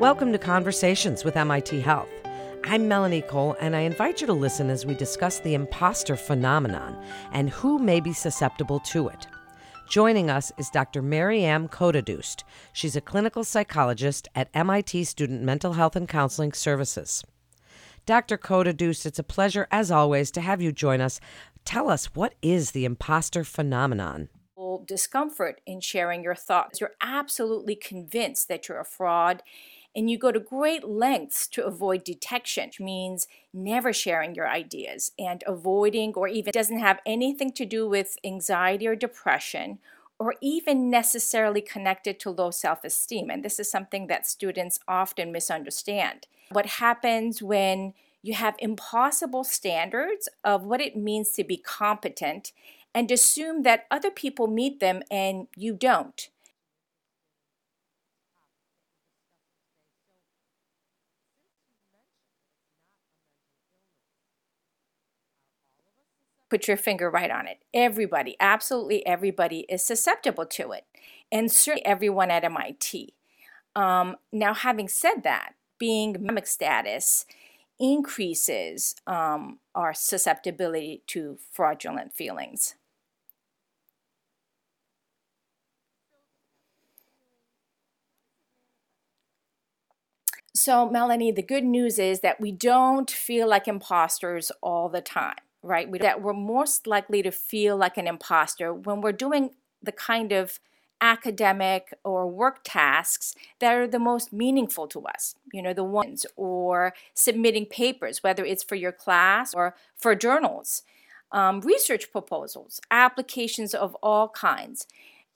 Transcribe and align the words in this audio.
Welcome 0.00 0.30
to 0.30 0.38
Conversations 0.38 1.24
with 1.24 1.36
MIT 1.36 1.80
Health. 1.80 2.08
I'm 2.62 2.86
Melanie 2.86 3.22
Cole, 3.22 3.56
and 3.60 3.74
I 3.74 3.80
invite 3.80 4.20
you 4.20 4.28
to 4.28 4.32
listen 4.32 4.70
as 4.70 4.86
we 4.86 4.94
discuss 4.94 5.40
the 5.40 5.54
imposter 5.54 6.14
phenomenon 6.14 6.96
and 7.32 7.50
who 7.50 7.80
may 7.80 7.98
be 7.98 8.12
susceptible 8.12 8.78
to 8.78 9.08
it. 9.08 9.26
Joining 9.88 10.30
us 10.30 10.52
is 10.56 10.70
Dr. 10.70 11.02
Mariam 11.02 11.66
Kotadust. 11.66 12.44
She's 12.72 12.94
a 12.94 13.00
clinical 13.00 13.42
psychologist 13.42 14.28
at 14.36 14.50
MIT 14.54 15.02
Student 15.02 15.42
Mental 15.42 15.72
Health 15.72 15.96
and 15.96 16.08
Counseling 16.08 16.52
Services. 16.52 17.24
Dr. 18.06 18.38
Kotadust, 18.38 19.04
it's 19.04 19.18
a 19.18 19.24
pleasure, 19.24 19.66
as 19.72 19.90
always, 19.90 20.30
to 20.30 20.40
have 20.40 20.62
you 20.62 20.70
join 20.70 21.00
us. 21.00 21.18
Tell 21.64 21.90
us, 21.90 22.14
what 22.14 22.36
is 22.40 22.70
the 22.70 22.84
imposter 22.84 23.42
phenomenon? 23.42 24.28
Discomfort 24.86 25.60
in 25.66 25.80
sharing 25.80 26.22
your 26.22 26.36
thoughts. 26.36 26.80
You're 26.80 26.94
absolutely 27.02 27.76
convinced 27.76 28.48
that 28.48 28.68
you're 28.68 28.80
a 28.80 28.86
fraud 28.86 29.42
and 29.98 30.08
you 30.08 30.16
go 30.16 30.30
to 30.30 30.38
great 30.38 30.84
lengths 30.84 31.48
to 31.48 31.66
avoid 31.66 32.04
detection, 32.04 32.66
which 32.68 32.78
means 32.78 33.26
never 33.52 33.92
sharing 33.92 34.32
your 34.32 34.48
ideas 34.48 35.10
and 35.18 35.42
avoiding, 35.44 36.14
or 36.14 36.28
even 36.28 36.52
doesn't 36.52 36.78
have 36.78 37.00
anything 37.04 37.50
to 37.50 37.66
do 37.66 37.88
with 37.88 38.16
anxiety 38.22 38.86
or 38.86 38.94
depression, 38.94 39.80
or 40.16 40.36
even 40.40 40.88
necessarily 40.88 41.60
connected 41.60 42.20
to 42.20 42.30
low 42.30 42.52
self 42.52 42.84
esteem. 42.84 43.28
And 43.28 43.44
this 43.44 43.58
is 43.58 43.68
something 43.68 44.06
that 44.06 44.24
students 44.24 44.78
often 44.86 45.32
misunderstand. 45.32 46.28
What 46.50 46.66
happens 46.66 47.42
when 47.42 47.92
you 48.22 48.34
have 48.34 48.54
impossible 48.60 49.42
standards 49.42 50.28
of 50.44 50.62
what 50.62 50.80
it 50.80 50.96
means 50.96 51.30
to 51.32 51.42
be 51.42 51.56
competent 51.56 52.52
and 52.94 53.10
assume 53.10 53.64
that 53.64 53.86
other 53.90 54.12
people 54.12 54.46
meet 54.46 54.78
them 54.78 55.02
and 55.10 55.48
you 55.56 55.72
don't. 55.74 56.28
Put 66.50 66.68
your 66.68 66.76
finger 66.76 67.10
right 67.10 67.30
on 67.30 67.46
it. 67.46 67.58
Everybody, 67.74 68.36
absolutely 68.40 69.06
everybody 69.06 69.66
is 69.68 69.84
susceptible 69.84 70.46
to 70.46 70.72
it, 70.72 70.84
and 71.30 71.50
certainly 71.50 71.86
everyone 71.86 72.30
at 72.30 72.44
MIT. 72.44 73.14
Um, 73.76 74.16
now, 74.32 74.54
having 74.54 74.88
said 74.88 75.22
that, 75.24 75.54
being 75.78 76.16
mimic 76.20 76.46
status 76.46 77.26
increases 77.78 78.96
um, 79.06 79.60
our 79.74 79.94
susceptibility 79.94 81.02
to 81.08 81.38
fraudulent 81.52 82.12
feelings. 82.12 82.74
So, 90.54 90.90
Melanie, 90.90 91.30
the 91.30 91.42
good 91.42 91.64
news 91.64 92.00
is 92.00 92.20
that 92.20 92.40
we 92.40 92.50
don't 92.50 93.10
feel 93.10 93.48
like 93.48 93.68
imposters 93.68 94.50
all 94.60 94.88
the 94.88 95.00
time 95.00 95.36
right? 95.62 95.90
We, 95.90 95.98
that 95.98 96.22
we're 96.22 96.32
most 96.32 96.86
likely 96.86 97.22
to 97.22 97.30
feel 97.30 97.76
like 97.76 97.96
an 97.96 98.06
imposter 98.06 98.72
when 98.72 99.00
we're 99.00 99.12
doing 99.12 99.50
the 99.82 99.92
kind 99.92 100.32
of 100.32 100.60
academic 101.00 101.94
or 102.04 102.26
work 102.26 102.60
tasks 102.64 103.34
that 103.60 103.74
are 103.74 103.86
the 103.86 103.98
most 103.98 104.32
meaningful 104.32 104.88
to 104.88 105.04
us, 105.06 105.34
you 105.52 105.62
know, 105.62 105.72
the 105.72 105.84
ones, 105.84 106.26
or 106.36 106.92
submitting 107.14 107.66
papers, 107.66 108.22
whether 108.22 108.44
it's 108.44 108.64
for 108.64 108.74
your 108.74 108.92
class 108.92 109.54
or 109.54 109.76
for 109.96 110.14
journals, 110.14 110.82
um, 111.30 111.60
research 111.60 112.10
proposals, 112.10 112.80
applications 112.90 113.74
of 113.74 113.94
all 114.02 114.28
kinds, 114.28 114.86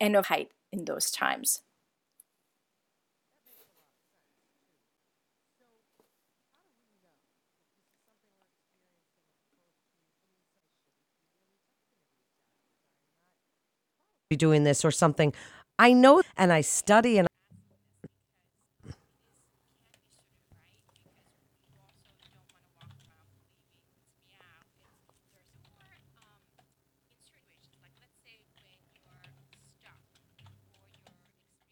and 0.00 0.14
of 0.14 0.26
height 0.26 0.50
in 0.70 0.84
those 0.84 1.10
times. 1.10 1.62
Be 14.28 14.36
doing 14.36 14.64
this 14.64 14.84
or 14.84 14.90
something. 14.90 15.32
I 15.78 15.92
know 15.92 16.22
and 16.36 16.52
I 16.52 16.60
study 16.60 17.18
and 17.18 17.28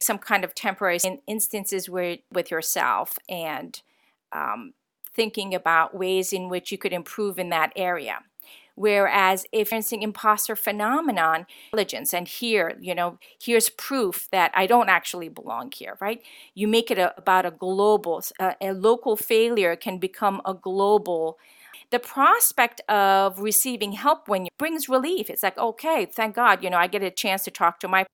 some 0.00 0.18
kind 0.18 0.44
of 0.44 0.54
temporary 0.54 0.98
instances 1.26 1.90
where 1.90 2.18
with 2.30 2.50
yourself 2.50 3.18
and 3.28 3.82
um, 4.32 4.72
thinking 5.12 5.54
about 5.54 5.94
ways 5.94 6.32
in 6.32 6.48
which 6.48 6.70
you 6.70 6.78
could 6.78 6.92
improve 6.92 7.38
in 7.38 7.50
that 7.50 7.72
area. 7.74 8.20
Whereas 8.76 9.44
if 9.52 9.72
you're 9.72 9.78
experiencing 9.78 10.02
imposter 10.02 10.54
phenomenon, 10.54 11.46
intelligence, 11.72 12.14
and 12.14 12.28
here, 12.28 12.76
you 12.80 12.94
know, 12.94 13.18
here's 13.42 13.70
proof 13.70 14.28
that 14.30 14.52
I 14.54 14.66
don't 14.66 14.88
actually 14.88 15.28
belong 15.28 15.72
here, 15.74 15.96
right? 16.00 16.22
You 16.54 16.68
make 16.68 16.90
it 16.90 16.98
a, 16.98 17.16
about 17.18 17.46
a 17.46 17.50
global, 17.50 18.22
uh, 18.38 18.52
a 18.60 18.72
local 18.72 19.16
failure 19.16 19.76
can 19.76 19.98
become 19.98 20.40
a 20.44 20.54
global 20.54 21.38
the 21.90 21.98
prospect 21.98 22.80
of 22.88 23.38
receiving 23.38 23.92
help 23.92 24.28
when 24.28 24.44
you 24.44 24.50
brings 24.58 24.88
relief. 24.88 25.30
It's 25.30 25.42
like, 25.42 25.58
okay, 25.58 26.06
thank 26.06 26.34
God, 26.34 26.64
you 26.64 26.70
know, 26.70 26.78
I 26.78 26.86
get 26.86 27.02
a 27.02 27.10
chance 27.10 27.44
to 27.44 27.50
talk 27.50 27.80
to 27.80 27.88
my 27.88 28.06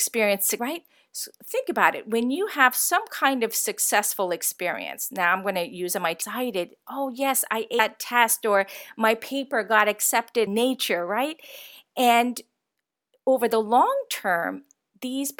experience, 0.00 0.54
right? 0.58 0.82
So 1.12 1.30
think 1.44 1.68
about 1.68 1.96
it. 1.96 2.08
When 2.08 2.30
you 2.30 2.46
have 2.48 2.74
some 2.74 3.02
kind 3.10 3.42
of 3.42 3.52
successful 3.54 4.30
experience, 4.30 5.10
now 5.10 5.32
I'm 5.32 5.42
going 5.42 5.56
to 5.56 5.68
use 5.68 5.92
them. 5.92 6.06
I 6.06 6.10
excited. 6.10 6.76
Oh 6.88 7.10
yes, 7.10 7.44
I 7.50 7.66
ate 7.70 7.78
that 7.78 7.98
test, 7.98 8.46
or 8.46 8.66
my 8.96 9.14
paper 9.16 9.64
got 9.64 9.88
accepted. 9.88 10.48
Nature, 10.48 11.04
right? 11.04 11.36
And 11.96 12.40
over 13.26 13.48
the 13.48 13.58
long 13.58 13.96
term, 14.08 14.62
these 15.02 15.32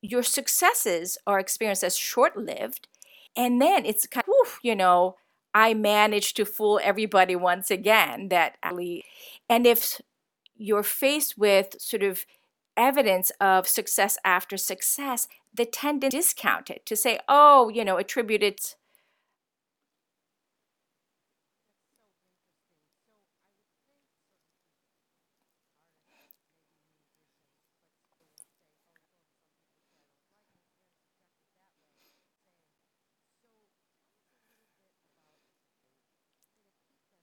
your 0.00 0.24
successes 0.24 1.18
are 1.26 1.38
experienced 1.38 1.84
as 1.84 1.96
short-lived, 1.96 2.88
and 3.36 3.60
then 3.60 3.84
it's 3.84 4.06
kind 4.06 4.32
of, 4.42 4.58
you 4.62 4.74
know, 4.74 5.16
I 5.54 5.74
managed 5.74 6.36
to 6.36 6.44
fool 6.44 6.80
everybody 6.82 7.36
once 7.36 7.70
again. 7.70 8.28
That 8.30 8.56
and 9.48 9.66
if 9.66 10.00
you're 10.56 10.82
faced 10.82 11.36
with 11.36 11.76
sort 11.78 12.02
of 12.02 12.24
evidence 12.76 13.30
of 13.40 13.68
success 13.68 14.18
after 14.24 14.56
success, 14.56 15.28
the 15.54 15.64
tendency 15.66 16.16
to 16.16 16.22
discount 16.22 16.70
it, 16.70 16.86
to 16.86 16.96
say, 16.96 17.18
oh, 17.28 17.68
you 17.68 17.84
know, 17.84 17.98
attribute 17.98 18.42
it. 18.42 18.76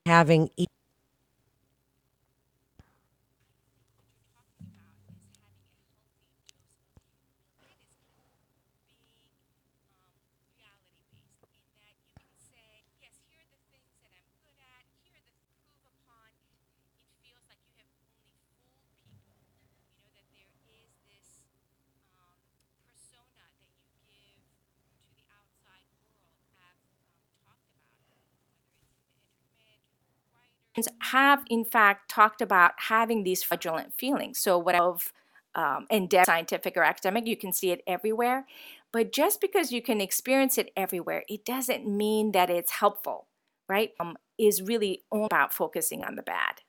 having 0.06 0.50
have 31.02 31.44
in 31.50 31.66
fact 31.66 32.10
talked 32.10 32.42
about 32.42 32.74
having 32.78 33.24
these 33.24 33.44
fraudulent 33.44 33.94
feelings. 33.98 34.40
So 34.40 34.58
what 34.58 34.76
of 34.76 35.12
um, 35.56 35.88
endeavor, 35.90 36.26
scientific 36.26 36.78
or 36.78 36.84
academic, 36.84 37.26
you 37.28 37.36
can 37.36 37.52
see 37.52 37.72
it 37.72 37.82
everywhere. 37.88 38.46
But 38.92 39.12
just 39.12 39.42
because 39.42 39.72
you 39.72 39.82
can 39.82 40.02
experience 40.02 40.58
it 40.58 40.72
everywhere, 40.76 41.24
it 41.28 41.46
doesn't 41.46 41.88
mean 41.88 42.32
that 42.32 42.50
it's 42.50 42.72
helpful, 42.72 43.28
right? 43.68 43.92
Um, 44.00 44.18
is 44.38 44.62
really 44.62 45.04
all 45.12 45.26
about 45.26 45.54
focusing 45.54 46.04
on 46.04 46.16
the 46.16 46.24
bad. 46.24 46.62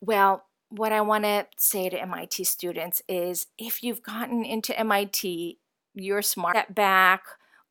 Well, 0.00 0.44
what 0.76 0.92
I 0.92 1.00
want 1.00 1.24
to 1.24 1.46
say 1.56 1.88
to 1.88 2.00
MIT 2.00 2.44
students 2.44 3.02
is 3.08 3.46
if 3.58 3.82
you've 3.82 4.02
gotten 4.02 4.44
into 4.44 4.78
MIT, 4.78 5.58
you're 5.94 6.22
smart, 6.22 6.56
step 6.56 6.74
back 6.74 7.24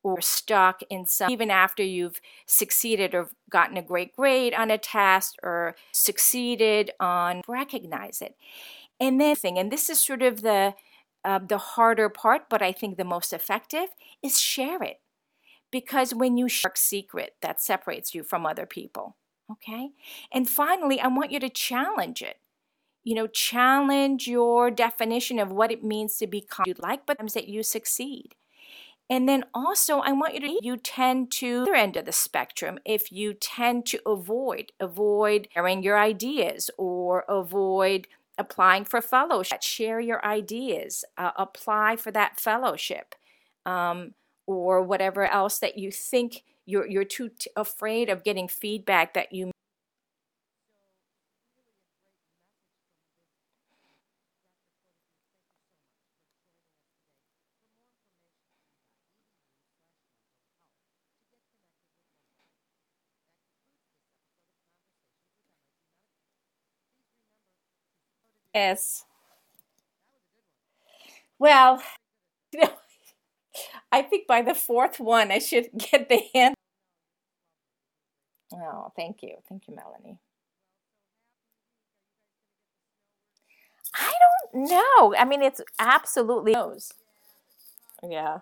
or 0.03 0.21
stuck 0.21 0.81
in 0.89 1.05
some, 1.05 1.31
even 1.31 1.49
after 1.49 1.83
you've 1.83 2.19
succeeded 2.45 3.15
or 3.15 3.29
gotten 3.49 3.77
a 3.77 3.81
great 3.81 4.15
grade 4.15 4.53
on 4.53 4.71
a 4.71 4.77
test 4.77 5.37
or 5.43 5.75
succeeded 5.91 6.91
on, 6.99 7.41
recognize 7.47 8.21
it. 8.21 8.35
And 8.99 9.19
then, 9.19 9.35
thing, 9.35 9.57
and 9.57 9.71
this 9.71 9.89
is 9.89 10.01
sort 10.01 10.21
of 10.21 10.41
the 10.41 10.75
uh, 11.23 11.39
the 11.39 11.57
harder 11.57 12.07
part, 12.07 12.49
but 12.49 12.61
I 12.61 12.71
think 12.71 12.97
the 12.97 13.03
most 13.03 13.33
effective 13.33 13.89
is 14.21 14.39
share 14.39 14.83
it. 14.83 15.01
Because 15.71 16.13
when 16.13 16.37
you 16.37 16.47
share 16.47 16.71
a 16.75 16.77
secret, 16.77 17.33
that 17.41 17.61
separates 17.61 18.13
you 18.13 18.21
from 18.23 18.45
other 18.45 18.67
people. 18.67 19.17
Okay? 19.51 19.89
And 20.31 20.47
finally, 20.47 20.99
I 20.99 21.07
want 21.07 21.31
you 21.31 21.39
to 21.39 21.49
challenge 21.49 22.21
it 22.21 22.37
you 23.05 23.13
know, 23.13 23.27
challenge 23.27 24.27
your 24.27 24.69
definition 24.69 25.39
of 25.39 25.51
what 25.51 25.71
it 25.71 25.83
means 25.83 26.17
to 26.17 26.27
be 26.27 26.45
you'd 26.65 26.79
like, 26.79 27.05
but 27.05 27.17
times 27.19 27.35
that 27.35 27.47
you 27.47 27.63
succeed. 27.63 28.35
And 29.09 29.29
then 29.29 29.45
also, 29.53 29.99
I 29.99 30.11
want 30.11 30.33
you 30.33 30.39
to 30.41 30.59
you 30.61 30.77
tend 30.77 31.31
to 31.33 31.63
the 31.63 31.69
other 31.69 31.75
end 31.75 31.95
of 31.95 32.05
the 32.05 32.11
spectrum 32.11 32.79
if 32.83 33.11
you 33.11 33.35
tend 33.35 33.85
to 33.87 33.99
avoid 34.07 34.71
avoid 34.79 35.47
sharing 35.53 35.83
your 35.83 35.99
ideas 35.99 36.71
or 36.77 37.23
avoid 37.29 38.07
applying 38.39 38.83
for 38.83 39.01
fellowship. 39.01 39.61
Share 39.61 39.99
your 39.99 40.25
ideas, 40.25 41.05
uh, 41.19 41.31
apply 41.37 41.97
for 41.97 42.09
that 42.11 42.39
fellowship, 42.39 43.13
um, 43.67 44.15
or 44.47 44.81
whatever 44.81 45.27
else 45.27 45.59
that 45.59 45.77
you 45.77 45.91
think 45.91 46.43
you're 46.65 46.87
you're 46.87 47.03
too 47.03 47.29
t- 47.29 47.51
afraid 47.55 48.09
of 48.09 48.23
getting 48.23 48.47
feedback 48.47 49.13
that 49.13 49.31
you 49.31 49.51
Yes. 68.55 69.05
Well, 71.39 71.83
you 72.53 72.61
know, 72.61 72.71
I 73.91 74.01
think 74.03 74.27
by 74.27 74.41
the 74.43 74.55
fourth 74.55 74.99
one, 74.99 75.31
I 75.31 75.39
should 75.39 75.69
get 75.77 76.09
the 76.09 76.21
hand. 76.33 76.55
Oh, 78.53 78.91
thank 78.95 79.23
you. 79.23 79.37
Thank 79.49 79.67
you, 79.67 79.75
Melanie. 79.75 80.19
I 83.95 84.13
don't 84.53 84.69
know. 84.69 85.15
I 85.17 85.25
mean, 85.25 85.43
it's 85.43 85.61
absolutely. 85.79 86.53
Yeah. 88.03 88.39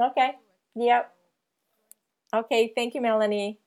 Okay. 0.00 0.38
Yep. 0.74 1.12
Okay. 2.34 2.72
Thank 2.74 2.94
you, 2.94 3.00
Melanie. 3.00 3.60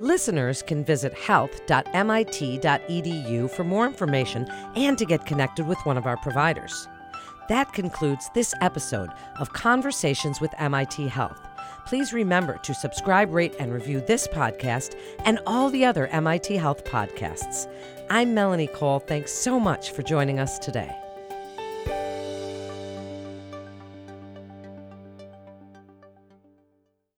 Listeners 0.00 0.62
can 0.62 0.82
visit 0.82 1.12
health.mit.edu 1.12 1.90
for 3.50 3.64
more 3.64 3.86
information 3.86 4.48
and 4.74 4.96
to 4.96 5.04
get 5.04 5.26
connected 5.26 5.66
with 5.66 5.76
one 5.84 5.98
of 5.98 6.06
our 6.06 6.16
providers. 6.16 6.88
That 7.50 7.74
concludes 7.74 8.30
this 8.34 8.54
episode 8.62 9.10
of 9.38 9.52
Conversations 9.52 10.40
with 10.40 10.54
MIT 10.58 11.08
Health. 11.08 11.46
Please 11.84 12.14
remember 12.14 12.56
to 12.62 12.72
subscribe, 12.72 13.30
rate, 13.30 13.54
and 13.60 13.74
review 13.74 14.00
this 14.00 14.26
podcast 14.26 14.96
and 15.26 15.38
all 15.46 15.68
the 15.68 15.84
other 15.84 16.06
MIT 16.06 16.56
Health 16.56 16.82
podcasts. 16.84 17.70
I'm 18.08 18.32
Melanie 18.32 18.68
Cole. 18.68 19.00
Thanks 19.00 19.32
so 19.32 19.60
much 19.60 19.90
for 19.90 20.02
joining 20.02 20.38
us 20.38 20.58
today. 20.58 20.96